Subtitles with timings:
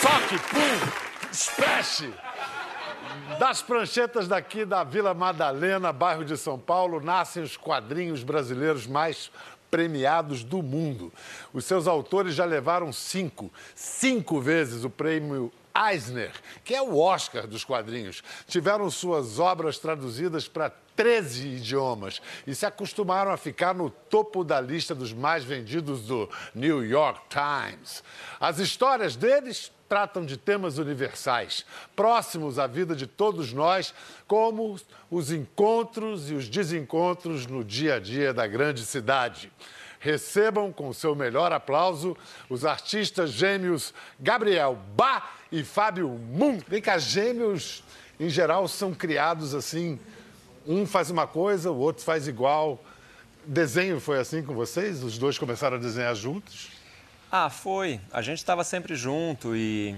[0.00, 2.08] Soque, pum, splash.
[3.38, 9.30] Das pranchetas daqui da Vila Madalena, bairro de São Paulo, nascem os quadrinhos brasileiros mais
[9.70, 11.12] premiados do mundo.
[11.52, 16.32] Os seus autores já levaram cinco, cinco vezes o prêmio Eisner,
[16.64, 18.22] que é o Oscar dos quadrinhos.
[18.46, 24.60] Tiveram suas obras traduzidas para 13 idiomas e se acostumaram a ficar no topo da
[24.60, 28.04] lista dos mais vendidos do New York Times.
[28.38, 31.64] As histórias deles tratam de temas universais,
[31.96, 33.92] próximos à vida de todos nós,
[34.24, 34.78] como
[35.10, 39.50] os encontros e os desencontros no dia a dia da grande cidade.
[40.00, 42.16] Recebam com seu melhor aplauso
[42.48, 46.58] os artistas gêmeos Gabriel Bá e Fábio Moon.
[46.66, 47.84] Vem cá, gêmeos,
[48.18, 50.00] em geral, são criados assim
[50.66, 52.82] um faz uma coisa, o outro faz igual.
[53.44, 55.02] Desenho foi assim com vocês?
[55.02, 56.70] Os dois começaram a desenhar juntos?
[57.30, 58.00] Ah, foi.
[58.12, 59.94] A gente estava sempre junto e,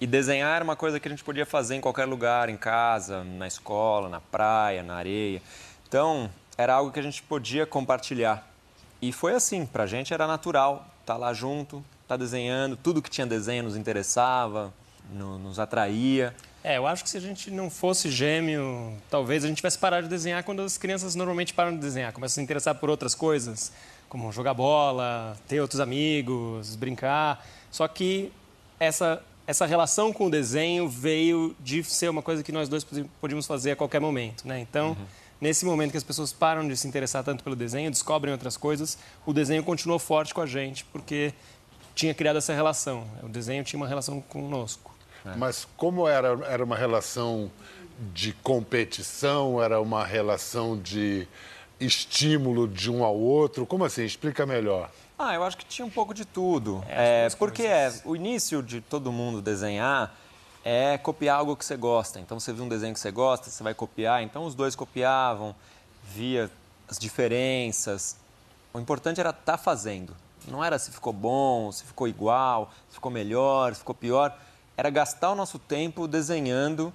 [0.00, 3.24] e desenhar era uma coisa que a gente podia fazer em qualquer lugar, em casa,
[3.24, 5.42] na escola, na praia, na areia.
[5.88, 8.51] Então, era algo que a gente podia compartilhar.
[9.02, 13.02] E foi assim, pra gente era natural estar tá lá junto, estar tá desenhando, tudo
[13.02, 14.72] que tinha desenho nos interessava,
[15.12, 16.32] no, nos atraía.
[16.62, 20.04] É, eu acho que se a gente não fosse gêmeo, talvez a gente tivesse parado
[20.04, 23.12] de desenhar quando as crianças normalmente param de desenhar, começam a se interessar por outras
[23.12, 23.72] coisas,
[24.08, 27.44] como jogar bola, ter outros amigos, brincar.
[27.72, 28.32] Só que
[28.78, 32.86] essa, essa relação com o desenho veio de ser uma coisa que nós dois
[33.20, 34.60] podíamos fazer a qualquer momento, né?
[34.60, 35.06] Então, uhum.
[35.42, 38.96] Nesse momento que as pessoas param de se interessar tanto pelo desenho, descobrem outras coisas,
[39.26, 41.34] o desenho continuou forte com a gente, porque
[41.96, 43.04] tinha criado essa relação.
[43.24, 44.94] O desenho tinha uma relação conosco.
[45.26, 45.34] É.
[45.34, 47.50] Mas como era, era uma relação
[48.14, 51.26] de competição, era uma relação de
[51.80, 53.66] estímulo de um ao outro?
[53.66, 54.04] Como assim?
[54.04, 54.92] Explica melhor.
[55.18, 56.84] Ah, eu acho que tinha um pouco de tudo.
[56.88, 60.16] É, é porque é, o início de todo mundo desenhar
[60.64, 62.20] é copiar algo que você gosta.
[62.20, 64.22] Então você viu um desenho que você gosta, você vai copiar.
[64.22, 65.54] Então os dois copiavam,
[66.04, 66.50] via
[66.88, 68.16] as diferenças.
[68.72, 70.16] O importante era estar tá fazendo.
[70.48, 74.36] Não era se ficou bom, se ficou igual, se ficou melhor, se ficou pior
[74.76, 76.92] era gastar o nosso tempo desenhando,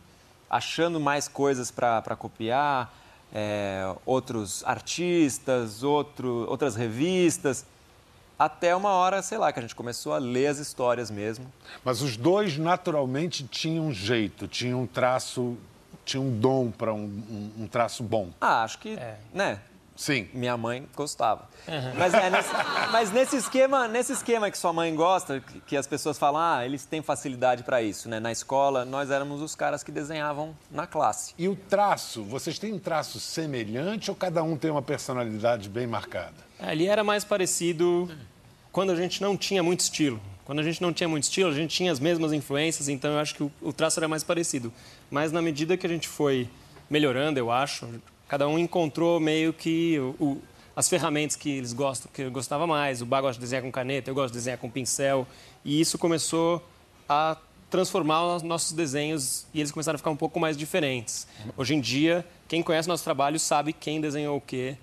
[0.50, 2.94] achando mais coisas para copiar,
[3.34, 7.66] é, outros artistas, outro, outras revistas,
[8.38, 11.52] até uma hora, sei lá, que a gente começou a ler as histórias mesmo.
[11.84, 15.58] Mas os dois naturalmente tinham um jeito, tinham um traço,
[16.06, 18.30] tinham um dom para um, um, um, traço bom.
[18.40, 19.18] Ah, acho que, é.
[19.34, 19.60] né?
[19.98, 20.30] Sim.
[20.32, 21.50] Minha mãe gostava.
[21.68, 21.94] Uhum.
[21.98, 22.50] Mas, é, nesse,
[22.92, 26.64] mas nesse, esquema, nesse esquema que sua mãe gosta, que, que as pessoas falam, ah,
[26.64, 28.20] eles têm facilidade para isso, né?
[28.20, 31.34] Na escola, nós éramos os caras que desenhavam na classe.
[31.38, 35.88] E o traço, vocês têm um traço semelhante ou cada um tem uma personalidade bem
[35.88, 36.36] marcada?
[36.60, 38.10] É, ali era mais parecido
[38.72, 40.22] quando a gente não tinha muito estilo.
[40.46, 43.20] Quando a gente não tinha muito estilo, a gente tinha as mesmas influências, então eu
[43.20, 44.72] acho que o, o traço era mais parecido.
[45.12, 46.48] Mas na medida que a gente foi
[46.90, 47.86] melhorando, eu acho,
[48.28, 50.42] cada um encontrou meio que o,
[50.76, 53.02] as ferramentas que eles gostam, que eu gostava mais.
[53.02, 55.26] O Bar gosta de desenhar com caneta, eu gosto de desenhar com pincel.
[55.66, 56.64] E isso começou
[57.10, 57.38] a
[57.70, 61.28] transformar os nossos desenhos e eles começaram a ficar um pouco mais diferentes.
[61.56, 64.78] Hoje em dia, quem conhece nosso trabalho sabe quem desenhou o quê.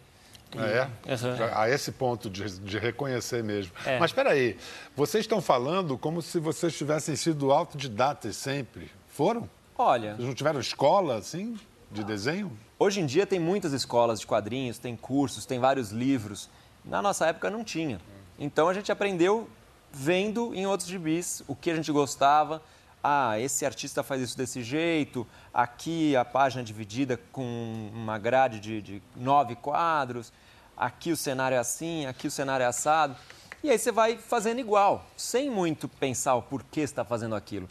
[0.56, 1.48] É, uhum.
[1.52, 3.72] a esse ponto de, de reconhecer mesmo.
[3.84, 3.98] É.
[3.98, 4.56] Mas espera aí,
[4.94, 8.90] vocês estão falando como se vocês tivessem sido autodidatas sempre.
[9.08, 9.48] Foram?
[9.76, 10.14] Olha...
[10.14, 11.58] Vocês não tiveram escola, assim,
[11.90, 12.56] de desenho?
[12.84, 16.50] Hoje em dia tem muitas escolas de quadrinhos, tem cursos, tem vários livros.
[16.84, 17.98] Na nossa época não tinha.
[18.38, 19.48] Então a gente aprendeu
[19.90, 22.60] vendo em outros gibis o que a gente gostava.
[23.02, 25.26] Ah, esse artista faz isso desse jeito.
[25.50, 30.30] Aqui a página é dividida com uma grade de, de nove quadros.
[30.76, 33.16] Aqui o cenário é assim, aqui o cenário é assado.
[33.62, 37.66] E aí você vai fazendo igual, sem muito pensar o porquê está fazendo aquilo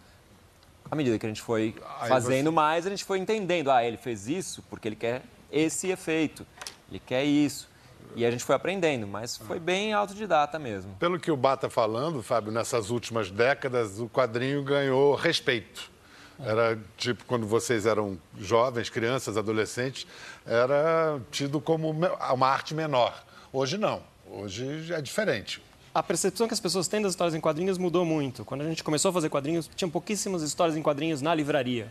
[0.90, 3.72] à medida que a gente foi Aí fazendo mais, a gente foi entendendo.
[3.72, 5.22] Ah, ele fez isso porque ele quer
[5.52, 6.46] esse efeito,
[6.90, 7.72] ele quer isso.
[8.16, 10.94] E a gente foi aprendendo, mas foi bem autodidata mesmo.
[11.00, 15.92] Pelo que o Bá está falando, Fábio, nessas últimas décadas, o quadrinho ganhou respeito.
[16.40, 20.06] Era tipo quando vocês eram jovens, crianças, adolescentes,
[20.46, 23.24] era tido como uma arte menor.
[23.52, 24.02] Hoje não.
[24.30, 25.62] Hoje é diferente
[25.94, 28.44] a percepção que as pessoas têm das histórias em quadrinhos mudou muito.
[28.44, 31.88] Quando a gente começou a fazer quadrinhos, tinha pouquíssimas histórias em quadrinhos na livraria.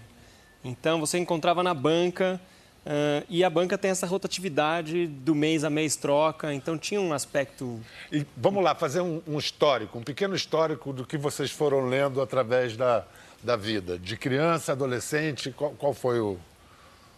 [0.64, 2.40] Então você encontrava na banca
[2.84, 7.12] uh, e a banca tem essa rotatividade do mês a mês troca, então tinha um
[7.12, 7.81] aspecto.
[8.10, 12.20] E vamos lá fazer um, um histórico, um pequeno histórico do que vocês foram lendo
[12.20, 13.04] através da,
[13.43, 16.38] da vida, de criança, adolescente, qual, qual foi o,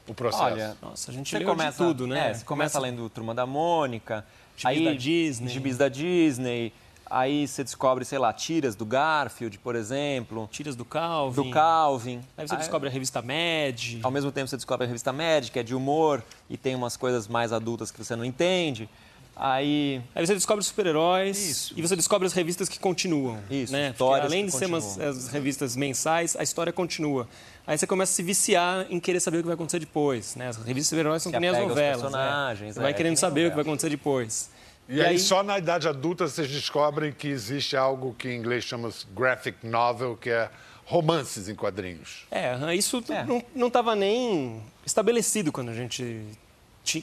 [0.06, 0.44] o processo?
[0.44, 2.18] Olha, nossa, a gente você leu começa, tudo, né?
[2.18, 4.24] É, você começa, começa lendo Turma da Mônica,
[4.56, 5.48] Gibis aí, da Disney.
[5.48, 6.72] Gibis da Disney.
[7.10, 10.48] Aí você descobre, sei lá, tiras do Garfield, por exemplo.
[10.50, 11.42] Tiras do Calvin.
[11.42, 12.20] Do Calvin.
[12.36, 14.00] Aí você Aí, descobre a revista Mad.
[14.02, 16.96] Ao mesmo tempo você descobre a revista Mad, que é de humor, e tem umas
[16.96, 18.88] coisas mais adultas que você não entende.
[19.36, 21.74] Aí Aí você descobre super-heróis Isso.
[21.76, 23.38] e você descobre as revistas que continuam.
[23.50, 23.88] Isso, né?
[23.88, 27.28] Porque histórias além que de ser umas, as revistas mensais, a história continua.
[27.66, 30.36] Aí você começa a se viciar em querer saber o que vai acontecer depois.
[30.36, 30.48] Né?
[30.48, 32.12] As revistas super-heróis são Se que nem as novelas.
[32.12, 32.54] né?
[32.72, 33.54] Você vai é, que querendo nem saber o que novela.
[33.56, 34.50] vai acontecer depois.
[34.86, 38.90] E, aí, só na idade adulta, vocês descobrem que existe algo que em inglês chama
[39.16, 40.50] graphic novel, que é
[40.84, 42.26] romances em quadrinhos.
[42.30, 43.24] É, isso É.
[43.24, 46.22] não- não estava nem estabelecido quando a gente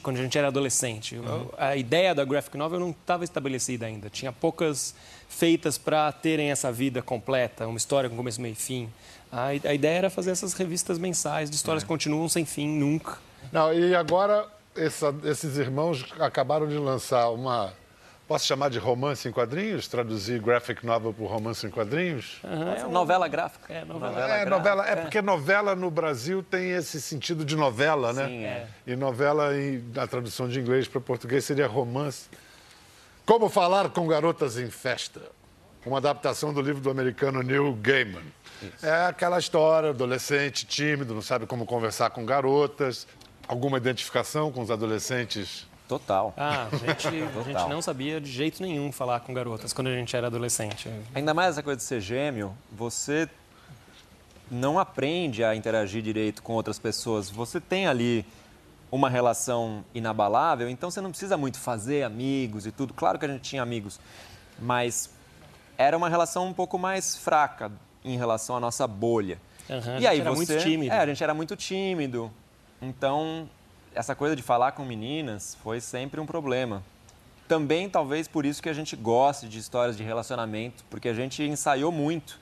[0.02, 1.16] quando a gente era adolescente.
[1.16, 1.48] Uhum.
[1.58, 4.08] A ideia da graphic novel não estava estabelecida ainda.
[4.08, 4.94] Tinha poucas
[5.28, 8.88] feitas para terem essa vida completa, uma história com começo, meio e fim.
[9.30, 11.56] A, a ideia era fazer essas revistas mensais de É.
[11.56, 13.18] histórias que continuam sem fim, nunca.
[13.50, 14.46] Não, e agora
[14.76, 17.72] essa- esses irmãos acabaram de lançar uma.
[18.26, 19.88] Posso chamar de romance em quadrinhos?
[19.88, 22.40] Traduzir graphic novel por romance em quadrinhos?
[22.44, 23.72] é novela gráfica.
[23.72, 24.14] É, novela.
[24.14, 24.50] é, gráfica.
[24.50, 28.26] novela, é porque novela no Brasil tem esse sentido de novela, né?
[28.26, 28.66] Sim, é.
[28.86, 32.28] E novela, em, na tradução de inglês para português, seria romance.
[33.26, 35.20] Como falar com garotas em festa?
[35.84, 38.22] Uma adaptação do livro do americano Neil Gaiman.
[38.82, 43.06] É aquela história, adolescente tímido, não sabe como conversar com garotas.
[43.48, 45.66] Alguma identificação com os adolescentes?
[45.98, 46.32] Total.
[46.38, 49.94] Ah, a gente, a gente não sabia de jeito nenhum falar com garotas quando a
[49.94, 50.88] gente era adolescente.
[51.14, 53.28] Ainda mais essa coisa de ser gêmeo, você
[54.50, 57.28] não aprende a interagir direito com outras pessoas.
[57.28, 58.24] Você tem ali
[58.90, 62.94] uma relação inabalável, então você não precisa muito fazer amigos e tudo.
[62.94, 64.00] Claro que a gente tinha amigos,
[64.58, 65.10] mas
[65.76, 67.70] era uma relação um pouco mais fraca
[68.02, 69.38] em relação à nossa bolha.
[69.68, 70.94] A e aí era você, muito tímido.
[70.94, 72.30] É, a gente era muito tímido.
[72.80, 73.48] Então,
[73.94, 76.82] essa coisa de falar com meninas foi sempre um problema.
[77.48, 81.42] Também, talvez, por isso que a gente goste de histórias de relacionamento, porque a gente
[81.42, 82.40] ensaiou muito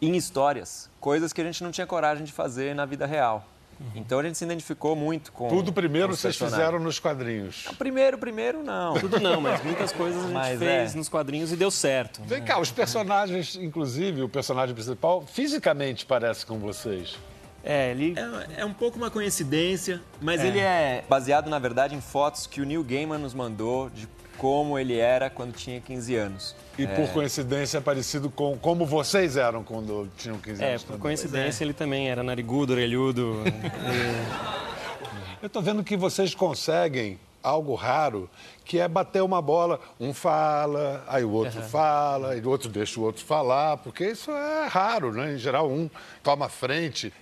[0.00, 3.46] em histórias, coisas que a gente não tinha coragem de fazer na vida real.
[3.94, 7.64] Então a gente se identificou muito com Tudo primeiro vocês fizeram nos quadrinhos.
[7.78, 8.94] Primeiro, primeiro não.
[8.94, 10.96] Tudo não, mas muitas coisas a gente Mas fez é.
[10.96, 12.22] nos quadrinhos e deu certo.
[12.24, 17.18] Vem cá, os personagens, inclusive o personagem principal, fisicamente parece com vocês.
[17.64, 18.14] É, ele
[18.56, 22.60] É, é um pouco uma coincidência, mas ele é baseado, na verdade, em fotos que
[22.60, 26.56] o Neil Gaiman nos mandou de como ele era quando tinha 15 anos.
[26.76, 30.82] E por coincidência é parecido com como vocês eram quando tinham 15 É, anos.
[30.82, 31.00] por também.
[31.02, 33.42] coincidência ele também era narigudo, orelhudo.
[35.40, 38.30] Eu estou vendo que vocês conseguem algo raro,
[38.64, 39.80] que é bater uma bola.
[39.98, 44.30] Um fala, aí o outro fala, e o outro deixa o outro falar, porque isso
[44.30, 45.34] é raro, né?
[45.34, 45.90] Em geral, um
[46.22, 47.12] toma frente.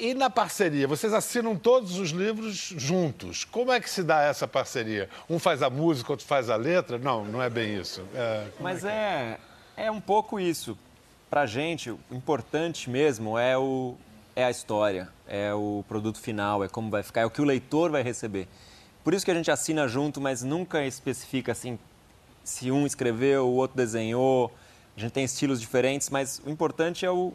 [0.00, 3.44] E na parceria, vocês assinam todos os livros juntos.
[3.44, 5.10] Como é que se dá essa parceria?
[5.28, 6.96] Um faz a música, outro faz a letra?
[6.96, 8.02] Não, não é bem isso.
[8.14, 9.38] É, Mas é,
[9.76, 10.78] é um pouco isso.
[11.28, 13.94] Pra gente, o importante mesmo é, o,
[14.34, 17.44] é a história, é o produto final, é como vai ficar, é o que o
[17.44, 18.48] leitor vai receber.
[19.04, 21.78] Por isso que a gente assina junto, mas nunca especifica assim
[22.42, 24.50] se um escreveu, o outro desenhou.
[24.96, 27.34] A gente tem estilos diferentes, mas o importante é o,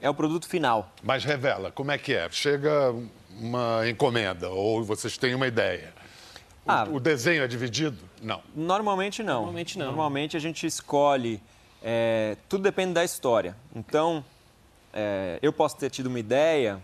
[0.00, 0.90] é o produto final.
[1.02, 2.28] Mas revela, como é que é?
[2.30, 2.94] Chega
[3.38, 5.92] uma encomenda ou vocês têm uma ideia.
[6.66, 6.86] O, Ah.
[6.90, 7.96] o desenho é dividido?
[8.22, 8.42] Não.
[8.54, 9.34] Normalmente não.
[9.42, 9.86] Normalmente não.
[9.86, 11.40] Normalmente a gente escolhe.
[11.82, 13.56] é, tudo depende da história.
[13.74, 14.22] Então,
[14.92, 16.78] é, eu posso ter tido uma ideia,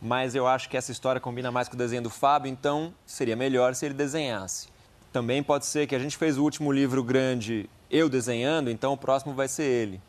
[0.00, 3.34] mas eu acho que essa história combina mais com o desenho do Fábio, então seria
[3.34, 4.68] melhor se ele desenhasse.
[5.12, 8.96] Também pode ser que a gente fez o último livro grande eu desenhando, então o
[8.96, 10.00] próximo vai ser ele.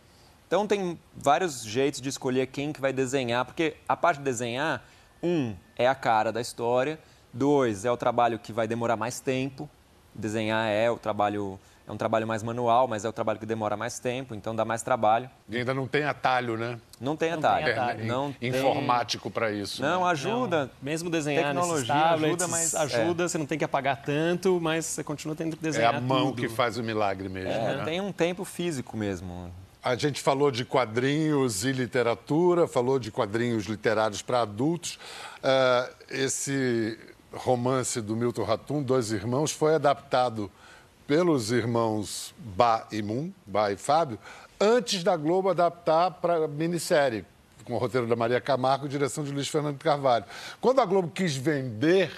[0.50, 4.84] Então tem vários jeitos de escolher quem que vai desenhar, porque a parte de desenhar,
[5.22, 6.98] um, é a cara da história,
[7.32, 9.70] dois, é o trabalho que vai demorar mais tempo.
[10.16, 13.78] Desenhar é o trabalho, é um trabalho mais manual, mas é o trabalho que demora
[13.78, 15.30] mais tempo, então dá mais trabalho.
[15.48, 16.80] E ainda não tem atalho, né?
[17.00, 17.66] Não tem Não atalho.
[17.66, 18.02] tem atalho.
[18.02, 19.84] É, Não tem- informático para isso.
[19.84, 20.10] Não, né?
[20.10, 20.64] ajuda.
[20.66, 24.84] Não, mesmo desenhar Tecnologia tablets, ajuda, mas- ajuda, você não tem que apagar tanto, mas
[24.88, 26.42] você continua tendo que É desenhar a mão tudo.
[26.42, 27.52] que faz o milagre mesmo.
[27.52, 27.84] É, né?
[27.86, 29.52] Tem um tempo físico mesmo.
[29.82, 35.00] A gente falou de quadrinhos e literatura, falou de quadrinhos literários para adultos.
[35.42, 37.00] Ah, esse
[37.32, 40.52] romance do Milton Ratum, Dois Irmãos, foi adaptado
[41.08, 44.20] pelos irmãos Bá e Moon, Bá e Fábio,
[44.60, 47.26] antes da Globo adaptar para minissérie,
[47.64, 50.26] com o roteiro da Maria Camargo e direção de Luiz Fernando Carvalho.
[50.60, 52.12] Quando a Globo quis vender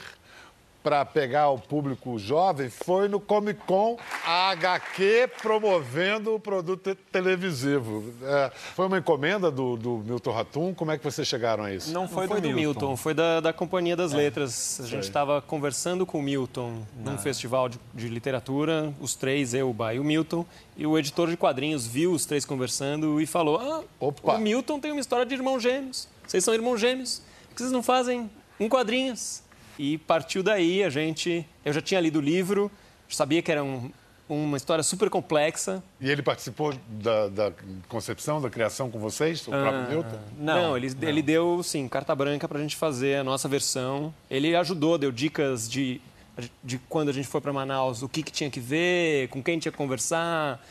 [0.84, 8.04] para pegar o público jovem foi no Comic Con, a HQ promovendo o produto televisivo.
[8.24, 10.74] É, foi uma encomenda do, do, Milton Ratum?
[10.74, 11.92] Como é que vocês chegaram a isso?
[11.92, 12.80] Não foi, Não foi do, do Milton.
[12.80, 12.98] Milton.
[12.98, 14.18] foi da, da Companhia das é.
[14.18, 14.80] Letras.
[14.82, 19.70] A gente estava conversando com o Milton num festival de, de, literatura, os três, eu,
[19.70, 20.46] o Ba e o Milton,
[20.76, 24.34] e o editor de quadrinhos viu os três conversando e falou: Ah, Opa.
[24.34, 26.08] o Milton tem uma história de irmãos gêmeos.
[26.26, 27.22] Vocês são irmãos gêmeos.
[27.50, 29.44] Por que vocês não fazem em quadrinhos?
[29.82, 31.44] E partiu daí, a gente.
[31.66, 32.70] Eu já tinha lido o livro,
[33.10, 33.90] sabia que era um,
[34.30, 35.82] uma história super complexa.
[36.00, 37.54] E ele participou da, da
[37.90, 40.20] concepção, da criação com vocês, o próprio ah, Milton?
[40.38, 41.10] Não, não, ele, não.
[41.10, 44.14] ele deu, sim, carta branca para a gente fazer a nossa versão.
[44.30, 46.00] Ele ajudou, deu dicas de,
[46.64, 49.58] de quando a gente foi para Manaus, o que, que tinha que ver, com quem
[49.58, 50.64] tinha que conversar,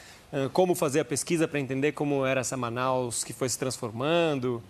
[0.52, 4.62] como fazer a pesquisa para entender como era essa Manaus que foi se transformando.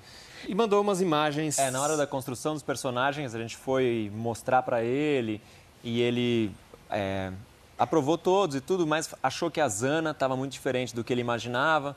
[0.48, 1.58] E mandou umas imagens.
[1.58, 5.40] É, na hora da construção dos personagens, a gente foi mostrar para ele
[5.82, 6.50] e ele
[6.90, 7.32] é,
[7.78, 11.20] aprovou todos e tudo, mas achou que a Zana estava muito diferente do que ele
[11.20, 11.96] imaginava.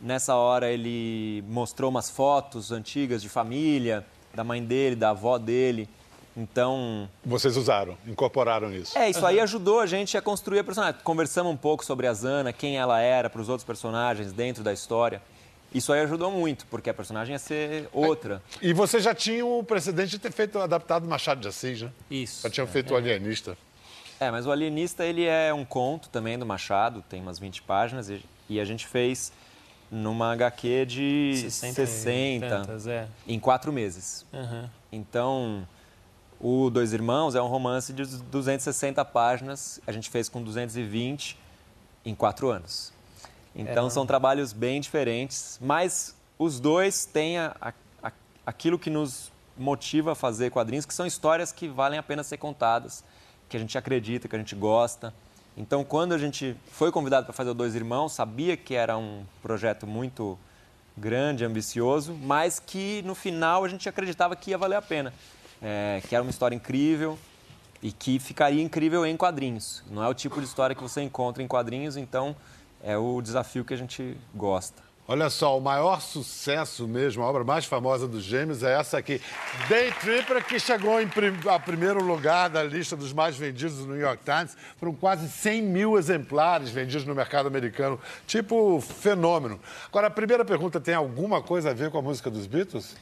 [0.00, 5.88] Nessa hora ele mostrou umas fotos antigas de família, da mãe dele, da avó dele.
[6.36, 7.10] Então.
[7.24, 8.96] Vocês usaram, incorporaram isso.
[8.96, 11.00] É, isso aí ajudou a gente a construir a personagem.
[11.02, 14.72] Conversamos um pouco sobre a Zana, quem ela era para os outros personagens dentro da
[14.72, 15.20] história.
[15.72, 18.42] Isso aí ajudou muito, porque a personagem ia ser outra.
[18.62, 21.90] E você já tinha o precedente de ter feito adaptado Machado de Assis, né?
[22.10, 22.42] Isso.
[22.42, 23.56] Já tinha feito o Alienista.
[24.18, 28.08] É, mas o Alienista, ele é um conto também do Machado, tem umas 20 páginas,
[28.08, 29.30] e, e a gente fez
[29.90, 33.06] numa HQ de 60, 60 tantas, é.
[33.26, 34.26] em quatro meses.
[34.32, 34.68] Uhum.
[34.90, 35.68] Então,
[36.40, 41.38] o Dois Irmãos é um romance de 260 páginas, a gente fez com 220
[42.04, 42.92] em quatro anos.
[43.58, 43.90] Então, é.
[43.90, 48.12] são trabalhos bem diferentes, mas os dois têm a, a,
[48.46, 52.36] aquilo que nos motiva a fazer quadrinhos, que são histórias que valem a pena ser
[52.36, 53.02] contadas,
[53.48, 55.12] que a gente acredita, que a gente gosta.
[55.56, 59.24] Então, quando a gente foi convidado para fazer o Dois Irmãos, sabia que era um
[59.42, 60.38] projeto muito
[60.96, 65.12] grande, ambicioso, mas que no final a gente acreditava que ia valer a pena.
[65.60, 67.18] É, que era uma história incrível
[67.82, 69.82] e que ficaria incrível em quadrinhos.
[69.90, 72.36] Não é o tipo de história que você encontra em quadrinhos, então
[72.82, 74.88] é o desafio que a gente gosta.
[75.10, 79.22] Olha só, o maior sucesso mesmo, a obra mais famosa dos Gêmeos é essa aqui.
[79.66, 83.86] Day Tripper, que chegou em prim a primeiro lugar da lista dos mais vendidos do
[83.86, 84.54] New York Times.
[84.76, 87.98] Foram quase 100 mil exemplares vendidos no mercado americano.
[88.26, 89.58] Tipo, fenômeno.
[89.86, 92.94] Agora, a primeira pergunta tem alguma coisa a ver com a música dos Beatles?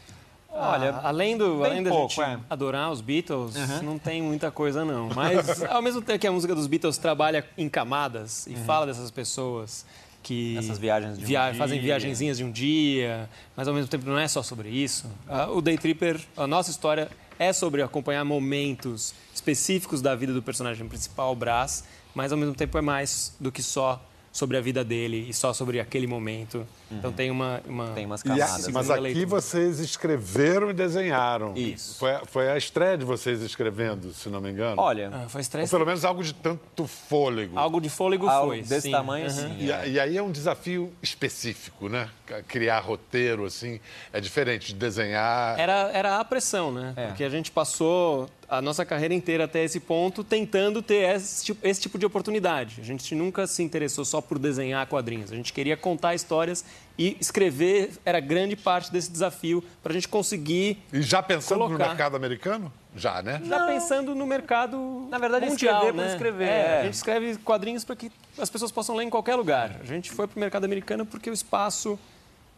[0.58, 2.38] Olha, ah, além do além da pouco, gente é.
[2.48, 3.82] adorar os Beatles, uhum.
[3.82, 5.08] não tem muita coisa não.
[5.14, 8.64] Mas ao mesmo tempo que a música dos Beatles trabalha em camadas e uhum.
[8.64, 9.84] fala dessas pessoas
[10.22, 14.18] que essas viagens via um fazem viagenzinhas de um dia, mas ao mesmo tempo não
[14.18, 15.06] é só sobre isso.
[15.28, 17.08] Uh, o Day Tripper, a nossa história
[17.38, 22.54] é sobre acompanhar momentos específicos da vida do personagem principal, o Brás, mas ao mesmo
[22.54, 26.66] tempo é mais do que só sobre a vida dele e só sobre aquele momento.
[26.90, 26.98] Uhum.
[26.98, 28.68] Então tem uma, uma tem umas camadas.
[28.68, 29.26] A, mas aqui leitura.
[29.26, 31.52] vocês escreveram e desenharam.
[31.56, 31.98] Isso.
[31.98, 34.80] Foi, foi a estreia de vocês escrevendo, se não me engano.
[34.80, 35.64] Olha, ah, foi estreia.
[35.64, 37.58] Ou pelo menos algo de tanto fôlego.
[37.58, 38.62] Algo de fôlego algo foi.
[38.62, 38.90] Desse sim.
[38.92, 39.30] tamanho, uhum.
[39.30, 39.56] sim.
[39.58, 39.88] E, é.
[39.88, 42.08] e, aí é um desafio específico, né?
[42.46, 43.80] Criar roteiro, assim,
[44.12, 45.58] é diferente de desenhar.
[45.58, 46.92] Era, era a pressão, né?
[46.96, 47.06] É.
[47.08, 51.66] Porque a gente passou a nossa carreira inteira até esse ponto tentando ter esse tipo,
[51.66, 52.80] esse tipo de oportunidade.
[52.80, 55.32] A gente nunca se interessou só por desenhar quadrinhos.
[55.32, 56.64] A gente queria contar histórias
[56.98, 60.82] e escrever era grande parte desse desafio para a gente conseguir.
[60.92, 61.84] E já pensando colocar...
[61.84, 62.72] no mercado americano?
[62.94, 63.40] Já, né?
[63.44, 63.66] Já Não.
[63.66, 65.06] pensando no mercado.
[65.10, 66.12] Na verdade, mundial, escrever né?
[66.12, 66.48] escrever.
[66.48, 69.76] É, a gente escreve quadrinhos para que as pessoas possam ler em qualquer lugar.
[69.80, 71.98] A gente foi para o mercado americano porque o espaço.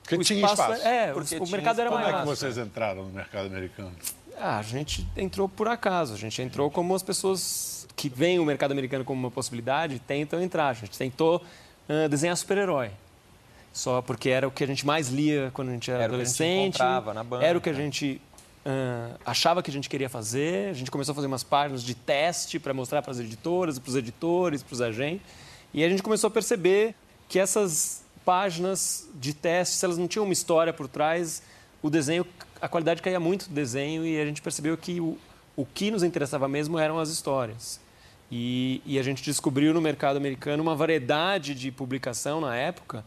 [0.03, 0.73] Porque o tinha espaço.
[0.73, 0.87] espaço.
[0.87, 2.05] É, porque o, mercado era maior.
[2.07, 3.93] Como é que vocês entraram no mercado americano?
[4.41, 6.15] Ah, a gente entrou por acaso.
[6.15, 10.41] A gente entrou como as pessoas que veem o mercado americano como uma possibilidade tentam
[10.41, 10.69] entrar.
[10.69, 11.43] A gente tentou
[11.89, 12.93] uh, desenhar super-herói.
[13.79, 16.75] Só porque era o que a gente mais lia quando a gente era, era adolescente.
[16.75, 17.45] O que a gente na banca.
[17.45, 18.21] Era o que a gente
[18.67, 20.71] uh, achava que a gente queria fazer.
[20.71, 23.89] A gente começou a fazer umas páginas de teste para mostrar para as editoras, para
[23.89, 25.25] os editores, para os agentes.
[25.73, 26.93] E a gente começou a perceber
[27.29, 31.41] que essas páginas de teste, se elas não tinham uma história por trás,
[31.81, 32.27] o desenho
[32.61, 35.17] a qualidade caía muito do desenho e a gente percebeu que o,
[35.55, 37.79] o que nos interessava mesmo eram as histórias.
[38.29, 43.05] E, e, a gente descobriu no mercado americano uma variedade de publicação na época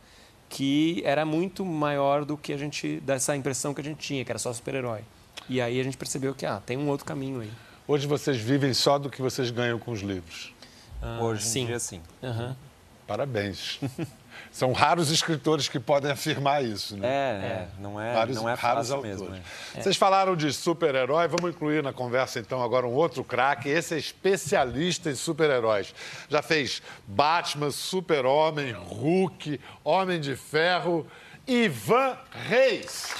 [0.52, 4.32] que era muito maior do que a gente dessa impressão que a gente tinha, que
[4.32, 5.00] era só super-herói.
[5.50, 7.50] E aí a gente percebeu que ah, tem um outro caminho aí.
[7.88, 10.54] Hoje vocês vivem só do que vocês ganham com os livros?
[11.02, 11.66] Ah, Hoje sim.
[11.66, 12.02] dia sim.
[12.22, 12.54] Uhum.
[13.08, 13.80] Parabéns.
[14.52, 17.08] São raros escritores que podem afirmar isso, né?
[17.08, 17.68] É, é.
[17.80, 19.20] não é, Vários, não é raros autores.
[19.20, 19.36] mesmo.
[19.76, 19.82] é.
[19.82, 23.70] Vocês falaram de super-herói, vamos incluir na conversa então agora um outro craque.
[23.70, 25.94] Esse é especialista em super-heróis.
[26.30, 31.08] Já fez Batman, Super-Homem, Hulk, Homem de Ferro,
[31.48, 33.16] Ivan Reis.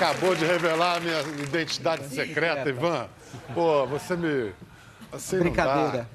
[0.00, 3.06] Acabou de revelar a minha identidade secreta, Ivan.
[3.52, 4.50] Pô, você me.
[5.12, 5.38] Assim.
[5.38, 6.08] Brincadeira.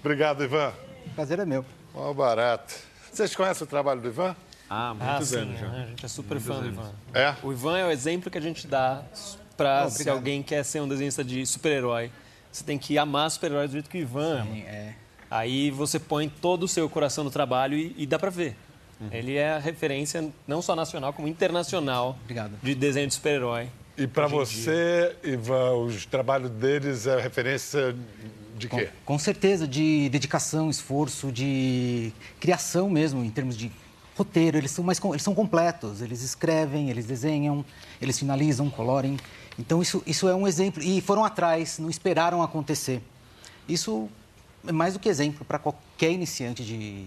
[0.00, 0.74] Obrigado, Ivan.
[1.14, 1.64] Prazer é meu.
[1.94, 2.74] Ó, barato.
[3.10, 4.36] Vocês conhecem o trabalho do Ivan?
[4.68, 5.68] Ah, Ah, muitos sim, anos já.
[5.68, 5.84] né?
[5.84, 6.92] a gente é super fã do Ivan.
[7.14, 7.34] É?
[7.42, 9.00] O Ivan é o exemplo que a gente dá
[9.56, 12.12] para Oh, se alguém quer ser um desenhista de super-herói.
[12.52, 14.54] Você tem que amar super-heróis do jeito que o Ivan ama.
[14.54, 14.92] É.
[15.30, 18.54] Aí você põe todo o seu coração no trabalho e, e dá para ver.
[19.10, 22.52] Ele é a referência não só nacional, como internacional Obrigado.
[22.62, 23.68] de desenho de super-herói.
[23.98, 27.94] E para você, Ivan, os trabalhos deles é referência
[28.58, 28.88] de quê?
[29.04, 33.70] Com certeza, de dedicação, esforço, de criação mesmo, em termos de
[34.16, 34.56] roteiro.
[34.56, 36.00] Eles são, mais, com- eles são completos.
[36.02, 37.64] Eles escrevem, eles desenham,
[38.00, 39.18] eles finalizam, colorem.
[39.58, 40.82] Então, isso, isso é um exemplo.
[40.82, 43.02] E foram atrás, não esperaram acontecer.
[43.68, 44.08] Isso
[44.66, 47.06] é mais do que exemplo para qualquer iniciante de,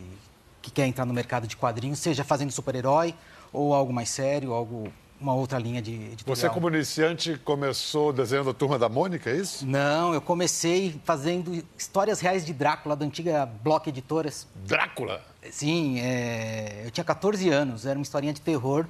[0.62, 3.16] que quer entrar no mercado de quadrinhos, seja fazendo super-herói
[3.52, 6.36] ou algo mais sério, algo, uma outra linha de editorial.
[6.36, 9.66] Você, como iniciante, começou desenhando a Turma da Mônica, é isso?
[9.66, 14.48] Não, eu comecei fazendo histórias reais de Drácula, da antiga Block Editoras.
[14.56, 15.22] Drácula.
[15.52, 18.86] Sim, é, eu tinha 14 anos, era uma historinha de terror.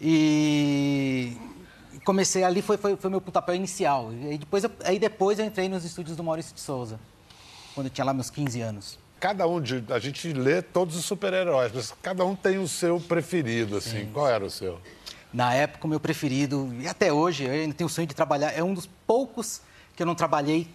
[0.00, 1.36] E
[2.04, 4.12] comecei ali, foi, foi, foi meu pontapé inicial.
[4.12, 6.98] E depois, eu, aí depois eu entrei nos estúdios do Maurício de Souza,
[7.74, 9.03] quando eu tinha lá meus 15 anos.
[9.24, 9.82] Cada um de.
[9.88, 14.04] A gente lê todos os super-heróis, mas cada um tem o seu preferido, assim.
[14.12, 14.78] Qual era o seu?
[15.32, 18.50] Na época, o meu preferido, e até hoje, eu ainda tenho o sonho de trabalhar,
[18.50, 19.62] é um dos poucos
[19.96, 20.68] que eu não trabalhei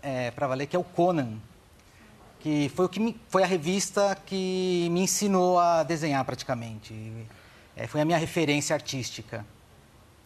[0.00, 1.32] é, para valer, que é o Conan.
[2.38, 6.94] Que foi, o que me- foi a revista que me ensinou a desenhar praticamente.
[7.76, 9.44] É, foi a minha referência artística.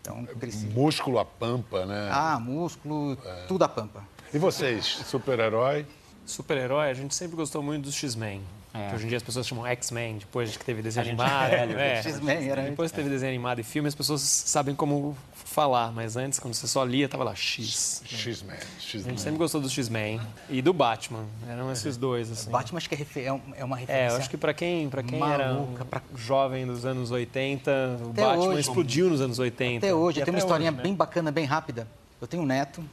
[0.02, 0.66] Então, cresci.
[0.66, 2.10] Músculo a pampa, né?
[2.12, 3.16] Ah, músculo,
[3.48, 4.04] tudo a pampa.
[4.34, 5.86] E vocês, super-herói?
[6.26, 8.40] Super-herói, a gente sempre gostou muito dos X-Men.
[8.72, 11.42] Que hoje em dia as pessoas chamam X-Men, depois que teve desenho animado.
[11.52, 11.96] é velho, é.
[12.02, 15.90] X-Men era- Depois que teve desenho animado e filme, as pessoas sabem como falar.
[15.90, 18.00] Mas antes, quando você só lia, tava lá X.
[18.06, 18.56] X-Men.
[18.56, 19.02] A X-Men.
[19.06, 21.24] gente sempre gostou do X-Men e do Batman.
[21.48, 22.48] Eram esses dois, assim.
[22.48, 24.12] Batman acho que é, é é uma É, referência.
[24.14, 27.70] eu acho que pra quem, pra quem era um Maluca, pra- jovem dos anos 80,
[28.04, 28.60] o Até Batman hoje.
[28.60, 29.84] explodiu nos anos 80.
[29.84, 30.82] Até hoje, E eu tenho uma historinha hoje, né?
[30.84, 31.88] bem bacana, bem rápida.
[32.20, 32.84] Eu tenho um neto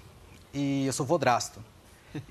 [0.52, 1.60] e eu sou vodrasto.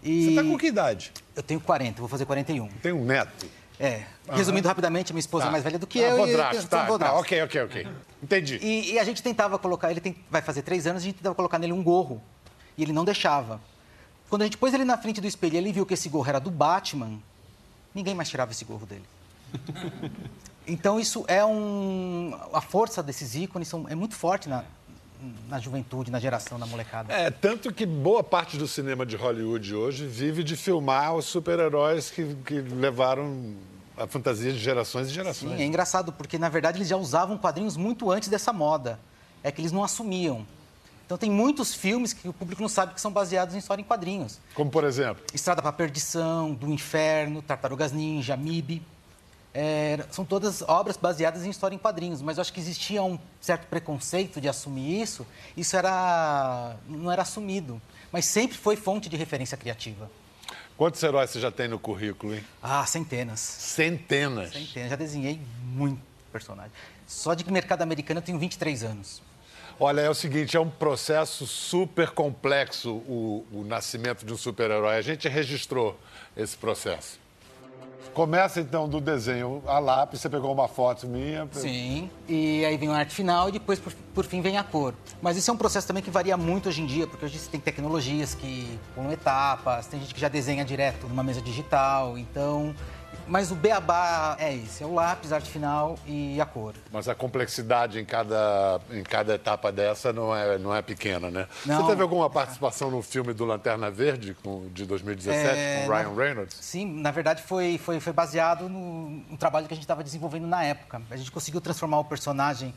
[0.02, 1.12] E Você tá com que idade?
[1.34, 2.68] Eu tenho 40, vou fazer 41.
[2.82, 3.46] Tem um neto.
[3.78, 4.04] É.
[4.30, 5.48] Resumindo rapidamente, minha esposa Tá.
[5.48, 6.16] é mais velha do que Ah, eu.
[6.16, 7.14] vodrasto, e tá, vodrasto.
[7.14, 7.88] tá, ok, ok, ok.
[8.22, 8.58] Entendi.
[8.62, 11.34] E, e a gente tentava colocar, ele tem- vai fazer três anos, a gente tentava
[11.34, 12.22] colocar nele um gorro.
[12.78, 13.60] E ele não deixava.
[14.30, 16.28] Quando a gente pôs ele na frente do espelho e ele viu que esse gorro
[16.28, 17.18] era do Batman,
[17.94, 19.04] ninguém mais tirava esse gorro dele.
[20.68, 22.36] Então isso é um.
[22.52, 24.64] A força desses ícones são, é muito forte na,
[25.48, 27.12] na juventude, na geração, na molecada.
[27.12, 32.10] É, tanto que boa parte do cinema de Hollywood hoje vive de filmar os super-heróis
[32.10, 33.54] que, que levaram
[33.96, 35.56] a fantasia de gerações e gerações.
[35.56, 38.98] Sim, é engraçado, porque na verdade eles já usavam quadrinhos muito antes dessa moda.
[39.42, 40.46] É que eles não assumiam.
[41.06, 43.84] Então tem muitos filmes que o público não sabe que são baseados em história em
[43.84, 44.40] quadrinhos.
[44.54, 48.82] Como, por exemplo, Estrada para a Perdição, Do Inferno, Tartarugas Ninja, MIB.
[49.58, 53.18] É, são todas obras baseadas em história em quadrinhos, mas eu acho que existia um
[53.40, 55.26] certo preconceito de assumir isso.
[55.56, 57.80] Isso era não era assumido,
[58.12, 60.10] mas sempre foi fonte de referência criativa.
[60.76, 62.44] quantos heróis você já tem no currículo, hein?
[62.62, 63.40] Ah, centenas.
[63.40, 64.52] Centenas.
[64.52, 64.90] Centenas.
[64.90, 66.72] Já desenhei muito personagem.
[67.06, 69.22] Só de mercado americano eu tenho 23 anos.
[69.80, 74.96] Olha, é o seguinte, é um processo super complexo o, o nascimento de um super-herói.
[74.96, 75.98] A gente registrou
[76.36, 77.24] esse processo.
[78.14, 81.48] Começa então do desenho a lápis, você pegou uma foto minha.
[81.52, 82.10] Sim.
[82.28, 84.94] E aí vem a arte final e depois, por, por fim, vem a cor.
[85.20, 87.50] Mas isso é um processo também que varia muito hoje em dia, porque hoje você
[87.50, 92.16] tem tecnologias que pulam etapas, tem gente que já desenha direto numa mesa digital.
[92.16, 92.74] Então,
[93.26, 96.74] Mas o beabá é isso, é o lápis, arte final e a cor.
[96.92, 101.48] Mas a complexidade em cada, em cada etapa dessa não é, não é pequena, né?
[101.64, 101.80] Não.
[101.80, 106.14] Você teve alguma participação no filme do Lanterna Verde, com, de 2017, É, com Ryan
[106.14, 106.56] Reynolds?
[106.60, 110.46] Sim, na verdade foi, foi, foi baseado no, no trabalho que a gente estava desenvolvendo
[110.46, 111.02] na época.
[111.10, 112.72] A gente conseguiu transformar o personagem,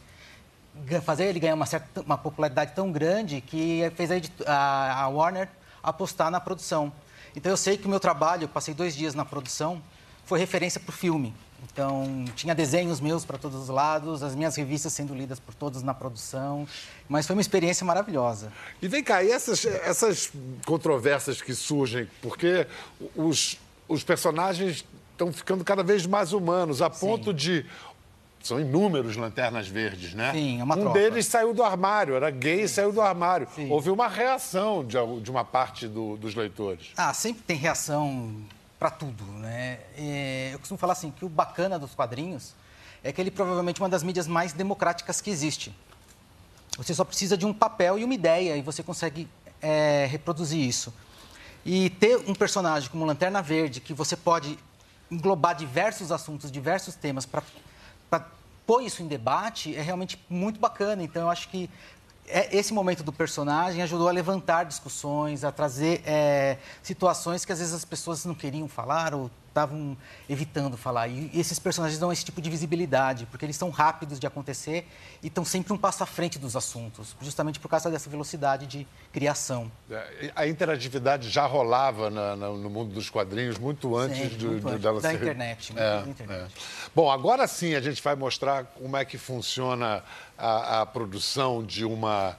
[1.03, 4.09] fazer ele ganhar uma, certa, uma popularidade tão grande que fez
[4.45, 5.49] a, a, Warner
[5.83, 6.91] apostar na produção.
[7.35, 9.81] Então eu sei que o meu trabalho, eu passei dois dias na produção,
[10.29, 11.33] foi referência para o filme.
[11.73, 15.81] Então, tinha desenhos meus para todos os lados, as minhas revistas sendo lidas por todos
[15.83, 16.67] na produção.
[17.09, 18.51] Mas foi uma experiência maravilhosa.
[18.81, 20.31] E vem cá, e essas, essas
[20.65, 22.65] controvérsias que surgem, porque
[23.15, 27.65] os, os personagens estão ficando cada vez mais humanos, a ponto de.
[28.41, 30.31] São inúmeros lanternas verdes, né?
[30.31, 30.97] Sim, é uma Um tropa.
[30.97, 33.45] deles saiu do armário, era gay e saiu do armário.
[33.69, 36.91] Houve uma reação de, de uma parte do- dos leitores.
[36.95, 38.33] Ah, sempre tem reação
[38.79, 39.79] para tudo, né?
[39.97, 42.53] É, eu costumo falar assim que o bacana dos quadrinhos
[43.03, 45.75] é que ele provavelmente é uma das mídias mais democráticas que existe.
[46.77, 49.27] Você só precisa de um papel e uma ideia e você consegue
[49.61, 50.93] é, reproduzir isso.
[51.65, 54.57] E ter um personagem como Lanterna Verde que você pode
[55.11, 57.43] englobar diversos assuntos, diversos temas para
[58.65, 61.03] pôr isso em debate é realmente muito bacana.
[61.03, 61.69] Então eu acho que
[62.51, 67.73] esse momento do personagem ajudou a levantar discussões, a trazer é, situações que às vezes
[67.73, 69.97] as pessoas não queriam falar ou estavam
[70.29, 71.07] evitando falar.
[71.07, 74.87] E esses personagens dão esse tipo de visibilidade, porque eles são rápidos de acontecer
[75.21, 78.87] e estão sempre um passo à frente dos assuntos, justamente por causa dessa velocidade de
[79.11, 79.69] criação.
[79.89, 84.81] É, A interatividade já rolava na- na- no mundo dos quadrinhos muito antes, muito antes.
[84.81, 86.41] dela Da ser- internet, É, da internet.
[86.55, 86.89] é.
[86.95, 90.03] Bom, agora sim a gente vai mostrar como é que funciona
[90.37, 92.37] a, a produção de uma,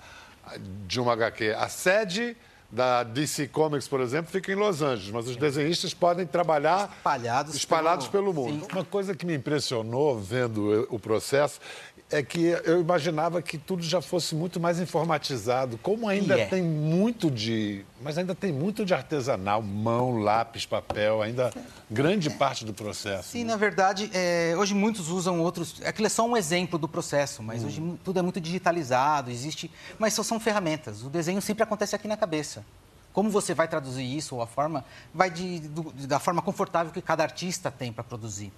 [0.86, 1.54] de uma HQ.
[1.58, 2.36] A sede
[2.72, 7.54] da DC Comics, por exemplo, fica em Los Angeles, mas os desenhistas podem trabalhar Espalhados
[7.54, 8.64] espalhados pelo, pelo- mundo.
[8.64, 8.72] sim.
[8.72, 11.58] Uma coisa que me impressionou vendo o processo
[12.10, 15.78] é que eu imaginava que tudo já fosse muito mais informatizado.
[15.78, 16.46] Como ainda é.
[16.46, 17.84] tem muito de.
[18.02, 21.52] Mas ainda tem muito de artesanal, mão, lápis, papel, ainda
[21.90, 23.28] grande parte do processo.
[23.30, 25.80] Sim, na verdade, é, hoje muitos usam outros.
[25.84, 27.46] Aquilo é só um exemplo do processo, Hum.
[27.46, 29.70] mas hoje mu- tudo é muito digitalizado, existe.
[29.98, 31.02] Mas só são ferramentas.
[31.02, 32.64] O desenho sempre acontece aqui na cabeça.
[33.12, 37.02] Como você vai traduzir isso ou a forma, vai de- do- da forma confortável que
[37.02, 38.52] cada artista tem para produzir.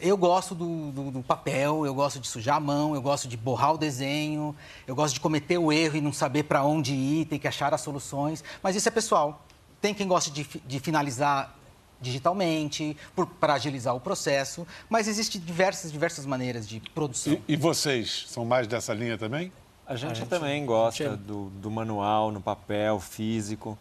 [0.00, 3.36] Eu gosto do, do- do papel, eu gosto de sujar a mão, eu gosto de
[3.36, 4.54] borrar o desenho,
[4.86, 7.72] eu gosto de cometer o erro e não saber para onde ir, ter que achar
[7.74, 8.42] as soluções.
[8.62, 9.44] Mas isso é pessoal.
[9.80, 11.56] Tem quem gosta de, de finalizar
[12.00, 12.96] digitalmente,
[13.38, 17.34] para agilizar o processo, mas existem diversas, diversas maneiras de produção.
[17.46, 19.52] E, e vocês são mais dessa linha também?
[19.86, 23.76] A gente, também gosta gente é- do, do manual, no papel, físico.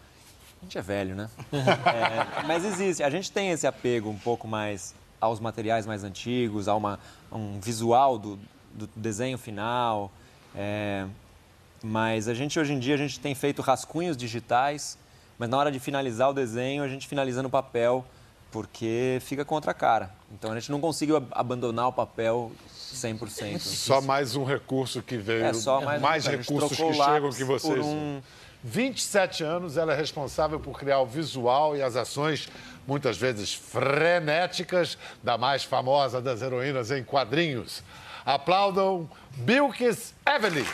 [0.62, 1.29] A gente é velho, né?
[1.53, 3.01] É, mas existe.
[3.03, 6.99] A gente tem esse apego um pouco mais aos materiais mais antigos, a, uma,
[7.32, 8.39] a um visual do,
[8.73, 10.12] do desenho final.
[10.55, 11.05] É,
[11.84, 14.97] mas a gente, hoje em dia, a gente tem feito rascunhos digitais,
[15.38, 18.03] mas na hora de finalizar o desenho, a gente finaliza no papel,
[18.51, 20.12] porque fica contra a cara.
[20.32, 22.51] Então, a gente não conseguiu ab- abandonar o papel
[22.93, 23.60] 100%.
[23.60, 25.43] Só mais um recurso que veio.
[25.45, 27.73] É, só mais um- a gente recursos que chegam que vocês.
[27.75, 28.21] por um-
[28.62, 32.49] 27 anos, ela é responsável por criar o visual e as ações,
[32.89, 37.84] muitas vezes frenéticas, da mais famosa das heroínas em quadrinhos.
[38.25, 40.65] Aplaudam Bilkis Evelyn.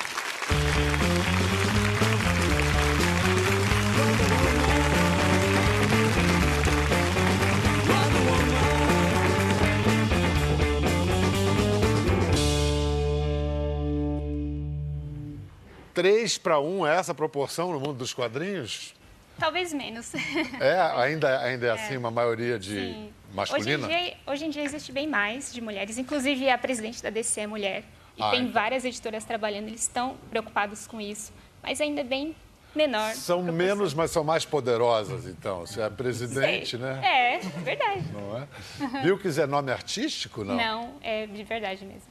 [15.93, 18.93] Três para um é essa proporção no mundo dos quadrinhos?
[19.37, 20.13] Talvez menos.
[20.59, 22.75] É, ainda, ainda é assim uma maioria de Sim.
[22.75, 23.87] Hoje em, masculina?
[23.87, 25.97] dia, hoje em dia existe bem mais de mulheres.
[25.97, 27.83] Inclusive, a presidente da DC é mulher.
[28.17, 28.53] E Ah, tem então.
[28.53, 29.67] várias editoras trabalhando.
[29.67, 31.33] Eles estão preocupados com isso.
[31.61, 32.33] Mas ainda é bem
[32.73, 33.13] menor.
[33.13, 35.61] São menos, mas são mais poderosas, então.
[35.65, 35.97] Você é a Sei.
[35.97, 37.01] presidente, né?
[37.03, 38.03] É, verdade.
[38.13, 39.01] Não é?
[39.01, 40.55] Bilkis é nome artístico, não?
[40.55, 42.07] Não, é de verdade mesmo.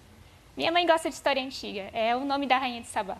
[0.56, 1.88] Minha mãe gosta de história antiga.
[1.92, 3.16] É o nome da rainha de Sabá.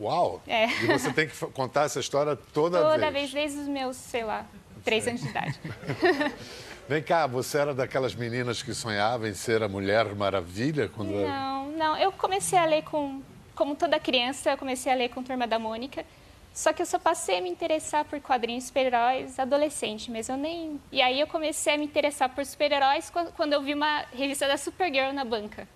[0.00, 0.42] Uau!
[0.46, 0.66] É.
[0.66, 4.44] E você tem que contar essa história toda, Toda vez, desde os meus, sei lá,
[4.84, 5.58] três anos de idade.
[6.88, 10.88] Vem cá, você era daquelas meninas que sonhavam em ser a Mulher Maravilha?
[10.88, 11.96] Quando Não, não.
[11.96, 13.22] Eu comecei a ler com.
[13.54, 16.04] Como toda criança, eu comecei a ler com Turma da Mônica.
[16.52, 20.80] Só que eu só passei a me interessar por quadrinhos super-heróis adolescente, mas eu nem.
[20.90, 24.46] E aí eu comecei a me interessar por super-heróis quan- quando eu vi uma revista
[24.48, 25.66] da Supergirl na banca.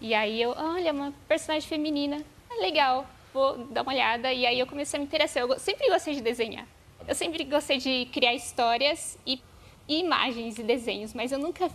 [0.00, 4.32] E aí eu, olha, uma personagem feminina, é legal, vou dar uma olhada.
[4.32, 5.42] E aí eu comecei a me interessar.
[5.42, 6.66] Eu sempre gostei de desenhar.
[7.06, 9.40] Eu sempre gostei de criar histórias e
[9.88, 11.70] imagens e desenhos, mas eu nunca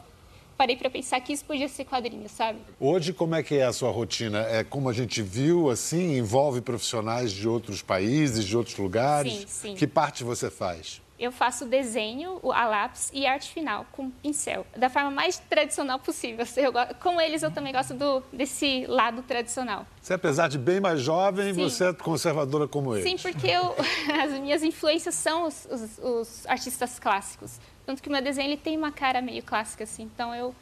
[0.56, 2.60] parei para pensar que isso podia ser quadrinho, sabe?
[2.80, 4.42] Hoje, como é que é a sua rotina?
[4.42, 9.34] É como a gente viu, assim, envolve profissionais de outros países, de outros lugares?
[9.34, 9.76] Sim, sim.
[9.76, 11.02] Que parte você faz?
[11.24, 16.46] Eu faço desenho, a lápis e arte final com pincel, da forma mais tradicional possível.
[16.58, 19.88] Eu, como eles, eu também gosto do, desse lado tradicional.
[20.02, 21.64] Você, apesar de bem mais jovem, Sim.
[21.64, 23.10] você é conservadora como eles?
[23.10, 23.74] Sim, porque eu,
[24.22, 27.58] as minhas influências são os, os, os artistas clássicos.
[27.86, 30.04] Tanto que o meu desenho ele tem uma cara meio clássica, assim.
[30.04, 30.54] Então eu,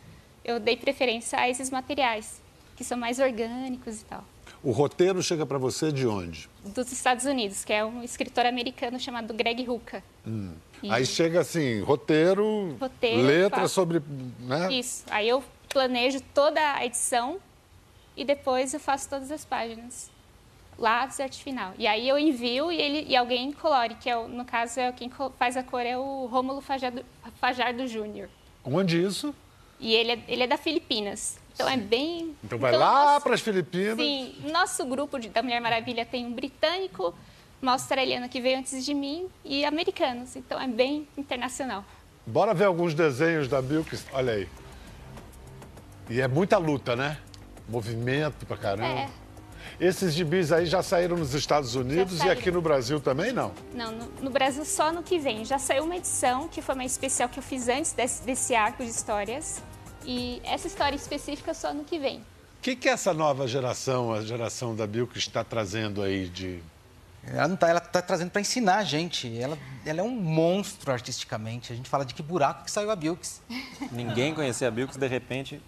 [0.45, 2.39] eu dei preferência a esses materiais,
[2.75, 4.23] que são mais orgânicos e tal.
[4.63, 6.47] O roteiro chega para você de onde?
[6.63, 10.03] Dos Estados Unidos, que é um escritor americano chamado Greg Rucka.
[10.25, 10.53] Hum.
[10.83, 13.73] E- Aí chega assim, roteiro, Roteiro, letra faço.
[13.73, 14.01] sobre...
[14.39, 14.71] Né?
[14.73, 15.03] Isso.
[15.09, 17.37] Aí eu planejo toda a edição
[18.15, 20.11] e depois eu faço todas as páginas.
[20.77, 21.73] Lápis e arte final.
[21.77, 24.91] E aí eu envio e, ele, e alguém colore, que é, o- no caso é
[24.91, 27.03] quem faz a cor é o Rômulo Fajardo,
[27.39, 28.29] Fajardo Júnior.
[28.63, 29.33] Onde isso?
[29.79, 31.39] E ele é, ele é da Filipinas.
[31.61, 32.35] Então é bem.
[32.43, 33.97] Então vai lá nosso- para as Filipinas.
[33.97, 37.13] Sim, nosso grupo de- da Mulher Maravilha tem um britânico,
[37.61, 40.35] uma australiana que veio antes de mim e americanos.
[40.35, 41.83] Então é bem internacional.
[42.25, 44.05] Bora ver alguns desenhos da Bilks.
[44.13, 44.47] Olha aí.
[46.09, 47.17] E é muita luta, né?
[47.67, 48.87] Movimento pra caramba.
[49.01, 49.09] É.
[49.79, 53.51] Esses gibis aí já saíram nos Estados Unidos e aqui no Brasil também não?
[53.73, 55.43] Não, no, no Brasil só no que vem.
[55.45, 58.83] Já saiu uma edição, que foi uma especial que eu fiz antes desse, desse arco
[58.83, 59.61] de histórias.
[60.05, 62.19] E essa história específica só no que vem.
[62.19, 66.59] O que, que essa nova geração, a geração da Bilks, está trazendo aí de.
[67.23, 69.35] Ela não tá, ela tá trazendo para ensinar a gente.
[69.39, 71.71] Ela, ela é um monstro artisticamente.
[71.71, 73.41] A gente fala de que buraco que saiu a Bilks.
[73.91, 75.61] Ninguém conhecia a Bilks, de repente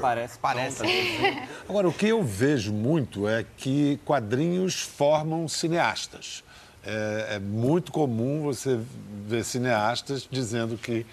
[0.00, 0.38] parece.
[0.38, 0.82] Parece.
[1.68, 6.44] Agora, o que eu vejo muito é que quadrinhos formam cineastas.
[6.84, 8.78] É, é muito comum você
[9.26, 11.04] ver cineastas dizendo que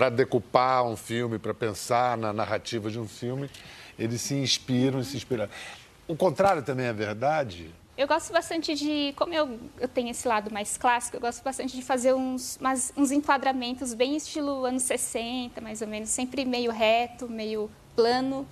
[0.00, 3.50] para decupar um filme, para pensar na narrativa de um filme,
[3.98, 5.46] eles se inspiram e se inspiram.
[6.08, 7.70] O contrário também é verdade?
[7.98, 11.76] Eu gosto bastante de, como eu, eu tenho esse lado mais clássico, eu gosto bastante
[11.76, 16.72] de fazer uns, umas- uns enquadramentos bem estilo anos 60, mais ou menos, sempre meio
[16.72, 18.46] reto, meio plano.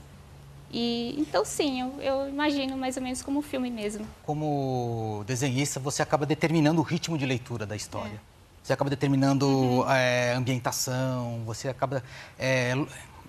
[0.71, 4.07] E então sim, eu, eu imagino mais ou menos como um filme mesmo.
[4.23, 8.21] Como desenhista, você acaba determinando o ritmo de leitura da história.
[8.69, 12.03] Você acaba determinando é, ambientação, você acaba.
[12.39, 12.75] é,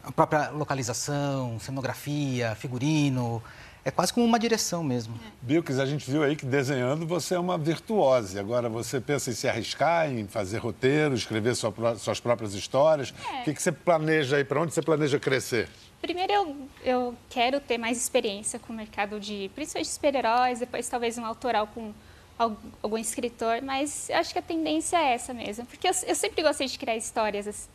[0.04, 3.42] a própria localização, cenografia, figurino.
[3.86, 5.18] É quase como uma direção mesmo.
[5.42, 8.38] Bilks, a gente viu aí que desenhando você é uma virtuose.
[8.38, 13.12] Agora você pensa em se arriscar, em fazer roteiro, escrever sua suas próprias histórias.
[13.12, 14.44] O que, que você planeja aí?
[14.44, 15.70] Para onde você planeja crescer?
[16.02, 20.90] Primeiro, eu, eu quero ter mais experiência com o mercado de, principalmente de super-heróis, depois
[20.90, 21.94] talvez um autoral com
[22.40, 26.68] algum escritor, mas acho que a tendência é essa mesmo, porque eu, eu sempre gostei
[26.68, 27.70] de criar histórias, assim.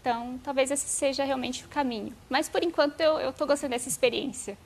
[0.00, 2.12] então talvez esse seja realmente o caminho.
[2.28, 4.58] Mas por enquanto eu estou gostando dessa experiência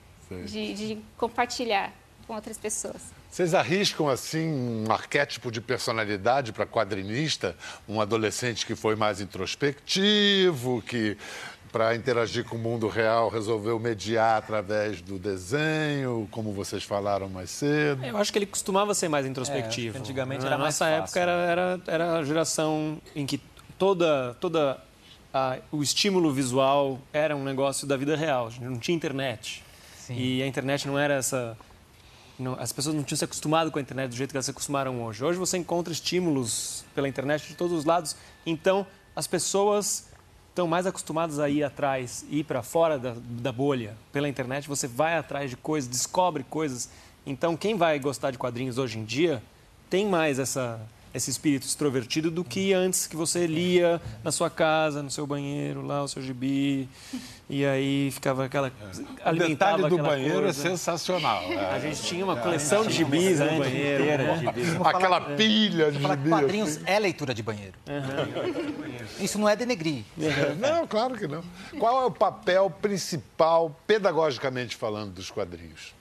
[0.45, 1.93] de, de compartilhar
[2.25, 3.13] com outras pessoas.
[3.29, 7.55] Vocês arriscam, assim, um arquétipo de personalidade para quadrinista?
[7.89, 11.17] Um adolescente que foi mais introspectivo, que,
[11.73, 17.49] para interagir com o mundo real, resolveu mediar através do desenho, como vocês falaram mais
[17.49, 18.05] cedo?
[18.05, 19.97] Eu acho que ele costumava ser mais introspectivo.
[19.97, 21.03] É, antigamente Na era mais nossa fácil.
[21.03, 23.41] época era, era, era a geração em que
[23.77, 24.79] toda, toda
[25.33, 28.45] a- o estímulo visual era um negócio da vida real.
[28.47, 29.63] A gente não tinha internet.
[29.97, 30.13] Sim.
[30.15, 31.57] E a internet não era essa.
[32.37, 34.51] não- as pessoas não tinham se acostumado com a internet do jeito que elas se
[34.51, 35.23] acostumaram hoje.
[35.25, 38.15] Hoje você encontra estímulos pela internet de todos os lados.
[38.45, 40.07] Então as pessoas
[40.53, 43.97] estão mais acostumadas a ir atrás, ir para fora da, da bolha.
[44.11, 46.89] Pela internet você vai atrás de coisas, descobre coisas.
[47.25, 49.41] Então quem vai gostar de quadrinhos hoje em dia
[49.89, 50.79] tem mais essa,
[51.13, 55.85] esse espírito extrovertido do que antes que você lia na sua casa, no seu banheiro,
[55.85, 56.89] lá o seu gibi.
[57.49, 58.71] E aí ficava aquela.
[59.25, 60.67] O detalhe do aquela banheiro coisa.
[60.67, 61.43] é sensacional.
[61.47, 61.79] A é.
[61.81, 64.23] gente tinha uma coleção de gibis né, no banheiro.
[64.83, 67.73] Aquela pilha de Falar que gibi, quadrinhos é leitura de banheiro.
[69.19, 70.03] Isso não é denegrir.
[70.17, 70.59] assim.
[70.59, 71.43] Não, claro que não.
[71.77, 75.93] Qual é o papel principal, pedagogicamente falando, dos quadrinhos?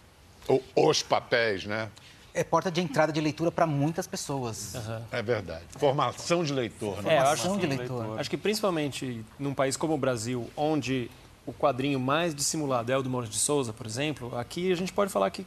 [0.48, 1.88] Ou os papéis, né?
[2.34, 4.74] É porta de entrada de leitura para muitas pessoas.
[5.10, 5.64] É verdade.
[5.78, 7.14] Formação de leitor, né?
[7.14, 8.18] É, Formação de leitor.
[8.18, 11.10] acho que principalmente num país como o Brasil, onde
[11.44, 14.92] o quadrinho mais dissimulado é o do Maurício de Souza, por exemplo, aqui a gente
[14.92, 15.44] pode falar que,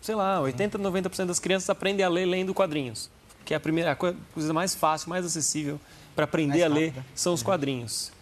[0.00, 3.10] sei lá, 80, 90% das crianças aprendem a ler lendo quadrinhos.
[3.44, 5.80] Que é a primeira a co- coisa mais fácil, mais acessível
[6.14, 8.12] para aprender Mais a ler são os quadrinhos.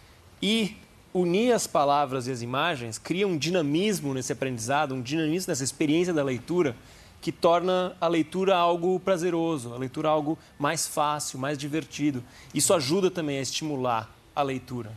[0.41, 0.77] E
[1.13, 6.13] unir as palavras e as imagens cria um dinamismo nesse aprendizado, um dinamismo nessa experiência
[6.13, 6.75] da leitura
[7.21, 12.23] que torna a leitura algo prazeroso, a leitura algo mais fácil, mais divertido.
[12.53, 14.91] Isso ajuda também a estimular a leitura.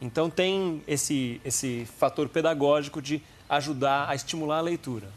[0.00, 5.08] Então tem esse, esse fator pedagógico de ajudar a estimular a leitura.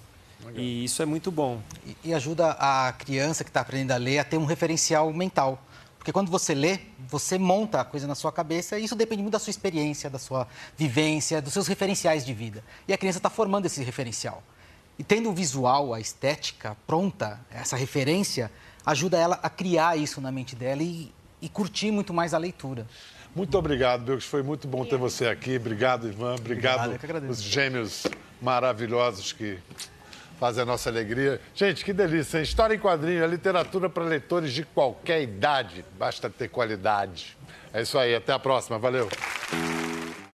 [0.45, 0.61] Legal.
[0.63, 1.61] E isso é muito bom.
[1.85, 5.61] E, e ajuda a criança que está aprendendo a ler a ter um referencial mental.
[5.97, 9.33] Porque quando você lê, você monta a coisa na sua cabeça e isso depende muito
[9.33, 12.63] da sua experiência, da sua vivência, dos seus referenciais de vida.
[12.87, 14.41] E a criança está formando esse referencial.
[15.01, 18.51] E tendo o visual, a estética pronta, essa referência,
[18.85, 21.11] ajuda ela a criar isso na mente dela e,
[21.41, 22.85] e curtir muito mais a leitura.
[23.35, 24.27] Muito obrigado, Bilks.
[24.27, 25.57] Foi muito bom ter você aqui.
[25.57, 26.35] Obrigado, Ivan.
[26.35, 28.05] Obrigado, obrigado os gêmeos
[28.39, 29.57] maravilhosos que
[30.39, 31.41] fazem a nossa alegria.
[31.55, 32.43] Gente, que delícia, hein?
[32.43, 35.83] História em quadrinho, a literatura para leitores de qualquer idade.
[35.97, 37.35] Basta ter qualidade.
[37.73, 38.77] É isso aí, até a próxima.
[38.77, 39.09] Valeu.